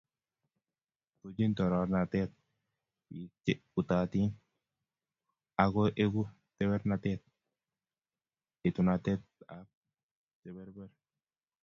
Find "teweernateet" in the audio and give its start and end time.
6.57-7.21